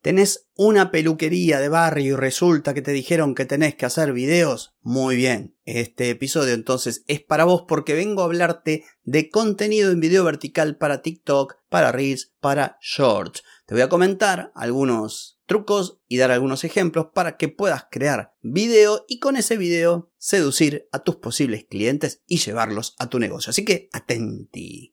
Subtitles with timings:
[0.00, 4.74] ¿Tenés una peluquería de barrio y resulta que te dijeron que tenés que hacer videos?
[4.80, 9.98] Muy bien, este episodio entonces es para vos porque vengo a hablarte de contenido en
[9.98, 13.42] video vertical para TikTok, para Reels, para Shorts.
[13.66, 19.04] Te voy a comentar algunos trucos y dar algunos ejemplos para que puedas crear video
[19.08, 23.50] y con ese video seducir a tus posibles clientes y llevarlos a tu negocio.
[23.50, 24.92] Así que atenti.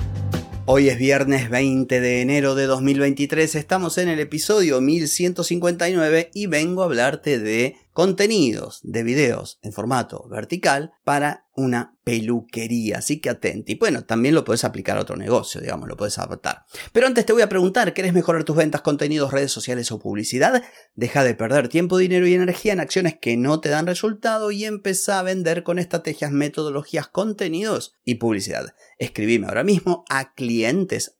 [0.65, 6.83] Hoy es viernes 20 de enero de 2023, estamos en el episodio 1159 y vengo
[6.83, 12.99] a hablarte de contenidos de videos en formato vertical para una peluquería.
[12.99, 13.75] Así que atenti.
[13.75, 16.65] Bueno, también lo puedes aplicar a otro negocio, digamos, lo puedes adaptar.
[16.91, 20.63] Pero antes te voy a preguntar, ¿querés mejorar tus ventas, contenidos, redes sociales o publicidad?
[20.95, 24.65] Deja de perder tiempo, dinero y energía en acciones que no te dan resultado y
[24.65, 28.73] empezá a vender con estrategias, metodologías, contenidos y publicidad.
[28.97, 31.17] Escribime ahora mismo a clientes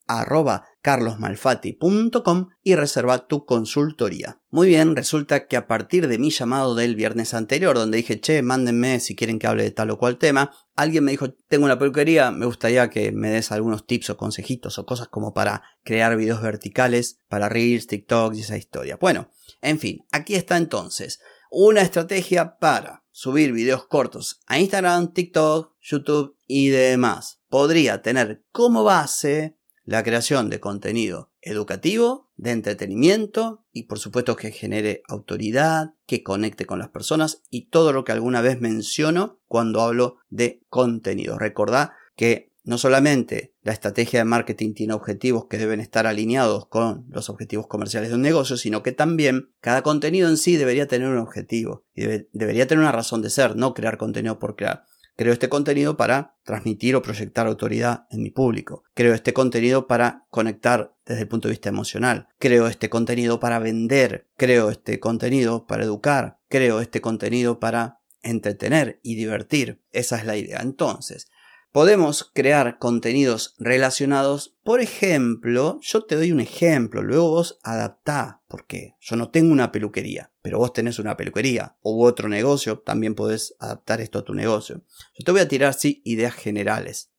[0.81, 4.41] carlosmalfati.com y reserva tu consultoría.
[4.49, 8.41] Muy bien, resulta que a partir de mi llamado del viernes anterior, donde dije, che,
[8.41, 11.79] mándenme si quieren que hable de tal o cual tema, alguien me dijo, tengo una
[11.79, 16.17] peluquería, me gustaría que me des algunos tips o consejitos o cosas como para crear
[16.17, 18.97] videos verticales para Reels, TikTok y esa historia.
[18.99, 19.29] Bueno,
[19.61, 21.19] en fin, aquí está entonces
[21.51, 27.41] una estrategia para subir videos cortos a Instagram, TikTok, YouTube y demás.
[27.49, 29.57] Podría tener como base
[29.91, 36.65] la creación de contenido educativo, de entretenimiento y por supuesto que genere autoridad, que conecte
[36.65, 41.37] con las personas y todo lo que alguna vez menciono cuando hablo de contenido.
[41.37, 47.05] Recordá que no solamente la estrategia de marketing tiene objetivos que deben estar alineados con
[47.09, 51.09] los objetivos comerciales de un negocio, sino que también cada contenido en sí debería tener
[51.09, 54.85] un objetivo y debería tener una razón de ser, no crear contenido por crear.
[55.21, 58.85] Creo este contenido para transmitir o proyectar autoridad en mi público.
[58.95, 62.27] Creo este contenido para conectar desde el punto de vista emocional.
[62.39, 64.27] Creo este contenido para vender.
[64.35, 66.39] Creo este contenido para educar.
[66.49, 69.83] Creo este contenido para entretener y divertir.
[69.91, 70.61] Esa es la idea.
[70.63, 71.29] Entonces,
[71.71, 74.57] Podemos crear contenidos relacionados.
[74.61, 79.71] Por ejemplo, yo te doy un ejemplo, luego vos adaptá, porque yo no tengo una
[79.71, 84.33] peluquería, pero vos tenés una peluquería u otro negocio, también podés adaptar esto a tu
[84.33, 84.83] negocio.
[85.17, 87.13] Yo te voy a tirar así ideas generales.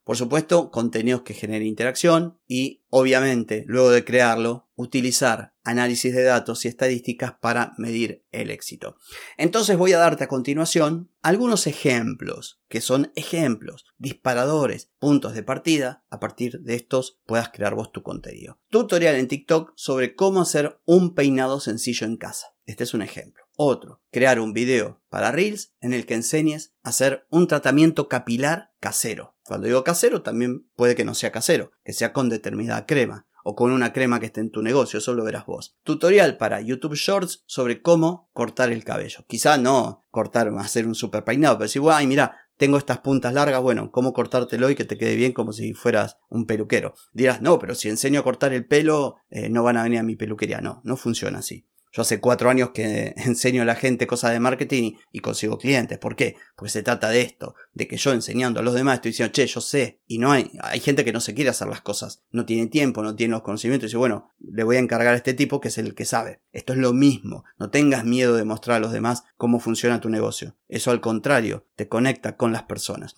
[0.03, 6.65] Por supuesto, contenidos que generen interacción y, obviamente, luego de crearlo, utilizar análisis de datos
[6.65, 8.95] y estadísticas para medir el éxito.
[9.38, 16.03] Entonces voy a darte a continuación algunos ejemplos, que son ejemplos, disparadores, puntos de partida.
[16.09, 18.59] A partir de estos puedas crear vos tu contenido.
[18.69, 22.56] Tutorial en TikTok sobre cómo hacer un peinado sencillo en casa.
[22.65, 23.44] Este es un ejemplo.
[23.56, 28.71] Otro, crear un video para Reels en el que enseñes a hacer un tratamiento capilar
[28.80, 29.36] casero.
[29.51, 33.53] Cuando digo casero, también puede que no sea casero, que sea con determinada crema o
[33.53, 35.75] con una crema que esté en tu negocio, eso lo verás vos.
[35.83, 39.25] Tutorial para YouTube Shorts sobre cómo cortar el cabello.
[39.27, 43.62] Quizá no cortar, hacer un super peinado, pero si, ay, mira, tengo estas puntas largas,
[43.62, 46.94] bueno, cómo cortártelo y que te quede bien como si fueras un peluquero.
[47.12, 50.03] Dirás, no, pero si enseño a cortar el pelo, eh, no van a venir a
[50.03, 50.62] mi peluquería.
[50.62, 51.68] No, no funciona así.
[51.92, 55.98] Yo hace cuatro años que enseño a la gente cosas de marketing y consigo clientes.
[55.98, 56.36] ¿Por qué?
[56.56, 59.46] Porque se trata de esto, de que yo enseñando a los demás estoy diciendo, che,
[59.48, 62.46] yo sé, y no hay, hay gente que no se quiere hacer las cosas, no
[62.46, 65.34] tiene tiempo, no tiene los conocimientos, y dice, bueno, le voy a encargar a este
[65.34, 66.42] tipo que es el que sabe.
[66.52, 70.10] Esto es lo mismo, no tengas miedo de mostrar a los demás cómo funciona tu
[70.10, 70.56] negocio.
[70.68, 73.18] Eso al contrario, te conecta con las personas.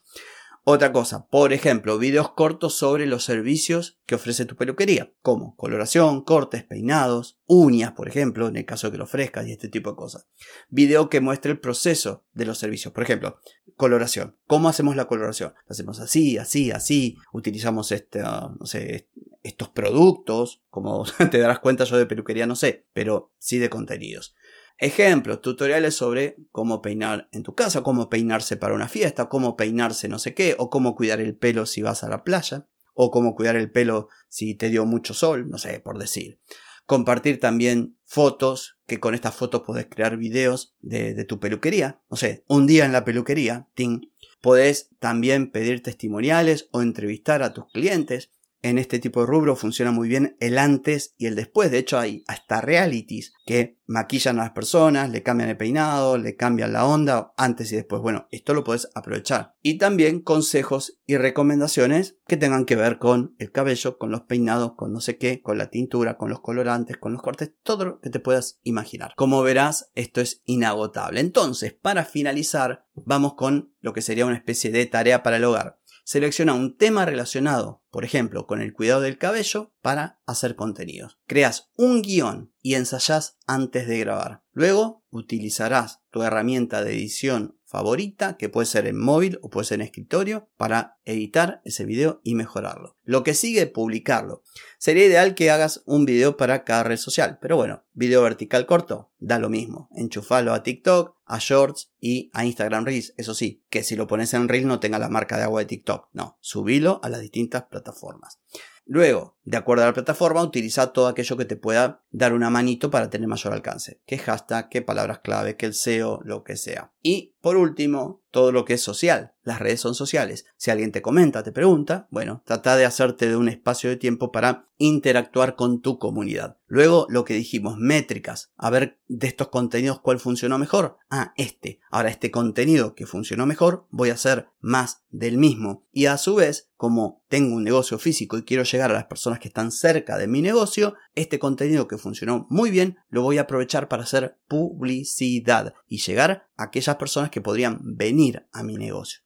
[0.65, 6.23] Otra cosa, por ejemplo, videos cortos sobre los servicios que ofrece tu peluquería, como coloración,
[6.23, 9.89] cortes, peinados, uñas, por ejemplo, en el caso de que lo ofrezcas y este tipo
[9.89, 10.25] de cosas.
[10.69, 13.39] Video que muestre el proceso de los servicios, por ejemplo,
[13.75, 14.37] coloración.
[14.47, 15.53] ¿Cómo hacemos la coloración?
[15.67, 19.09] Lo hacemos así, así, así, utilizamos este, no sé,
[19.43, 24.33] estos productos, como te darás cuenta yo de peluquería no sé, pero sí de contenidos.
[24.77, 30.07] Ejemplos, tutoriales sobre cómo peinar en tu casa, cómo peinarse para una fiesta, cómo peinarse
[30.07, 33.35] no sé qué, o cómo cuidar el pelo si vas a la playa, o cómo
[33.35, 36.39] cuidar el pelo si te dio mucho sol, no sé, por decir.
[36.85, 42.43] Compartir también fotos, que con estas fotos podés crear videos de, tu peluquería, no sé,
[42.47, 44.09] un día en la peluquería, ting.
[44.41, 48.31] Podés también pedir testimoniales o entrevistar a tus clientes
[48.63, 51.69] en este tipo de rubro funciona muy bien el antes y el después.
[51.69, 56.35] De hecho, hay hasta realities que maquillan a las personas, le cambian el peinado, le
[56.35, 58.01] cambian la onda antes y después.
[58.01, 59.55] Bueno, esto lo puedes aprovechar.
[59.61, 64.73] Y también consejos y recomendaciones que tengan que ver con el cabello, con los peinados,
[64.75, 67.99] con no sé qué, con la tintura, con los colorantes, con los cortes, todo lo
[67.99, 69.13] que te puedas imaginar.
[69.15, 71.19] Como verás, esto es inagotable.
[71.19, 75.79] Entonces, para finalizar, vamos con lo que sería una especie de tarea para el hogar.
[76.03, 81.17] Selecciona un tema relacionado, por ejemplo, con el cuidado del cabello para hacer contenidos.
[81.27, 84.43] Creas un guion y ensayás antes de grabar.
[84.51, 89.79] Luego utilizarás tu herramienta de edición favorita, que puede ser en móvil o puede ser
[89.79, 92.99] en escritorio, para editar ese video y mejorarlo.
[93.03, 94.43] Lo que sigue, publicarlo.
[94.77, 99.11] Sería ideal que hagas un video para cada red social, pero bueno, video vertical corto,
[99.17, 99.89] da lo mismo.
[99.95, 103.15] Enchufalo a TikTok, a Shorts y a Instagram Reels.
[103.17, 105.65] Eso sí, que si lo pones en Reels no tenga la marca de agua de
[105.65, 106.09] TikTok.
[106.13, 108.39] No, subilo a las distintas plataformas.
[108.85, 112.91] Luego, de acuerdo a la plataforma, utiliza todo aquello que te pueda dar una manito
[112.91, 114.01] para tener mayor alcance.
[114.05, 116.91] Que hashtag, qué palabras clave, que el SEO, lo que sea.
[117.01, 119.33] Y Por último, todo lo que es social.
[119.43, 120.45] Las redes son sociales.
[120.55, 124.31] Si alguien te comenta, te pregunta, bueno, trata de hacerte de un espacio de tiempo
[124.31, 126.57] para interactuar con tu comunidad.
[126.67, 128.53] Luego, lo que dijimos, métricas.
[128.55, 130.97] A ver de estos contenidos cuál funcionó mejor.
[131.09, 131.81] Ah, este.
[131.91, 135.85] Ahora, este contenido que funcionó mejor, voy a hacer más del mismo.
[135.91, 139.39] Y a su vez, como tengo un negocio físico y quiero llegar a las personas
[139.39, 143.41] que están cerca de mi negocio, este contenido que funcionó muy bien lo voy a
[143.41, 149.21] aprovechar para hacer publicidad y llegar a aquellas personas que podrían venir a mi negocio.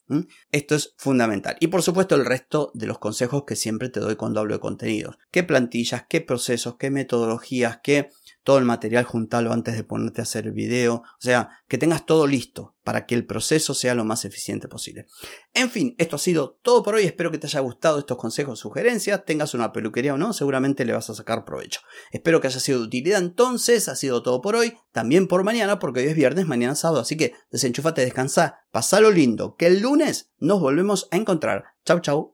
[0.52, 1.58] Esto es fundamental.
[1.60, 4.60] Y por supuesto el resto de los consejos que siempre te doy cuando hablo de
[4.60, 5.18] contenidos.
[5.32, 8.10] ¿Qué plantillas, qué procesos, qué metodologías, qué
[8.48, 12.06] todo el material juntalo antes de ponerte a hacer el video, o sea, que tengas
[12.06, 15.06] todo listo para que el proceso sea lo más eficiente posible.
[15.54, 18.60] En fin, esto ha sido todo por hoy, espero que te haya gustado estos consejos,
[18.60, 21.82] sugerencias, tengas una peluquería o no, seguramente le vas a sacar provecho.
[22.10, 25.78] Espero que haya sido de utilidad entonces, ha sido todo por hoy, también por mañana,
[25.78, 30.32] porque hoy es viernes, mañana sábado, así que desenchúfate, descansa, pasalo lindo, que el lunes
[30.38, 31.66] nos volvemos a encontrar.
[31.84, 32.34] Chau, chau.